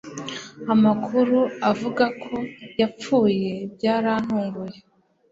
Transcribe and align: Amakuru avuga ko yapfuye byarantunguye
Amakuru 0.73 1.37
avuga 1.69 2.05
ko 2.23 2.33
yapfuye 2.81 3.51
byarantunguye 3.73 4.77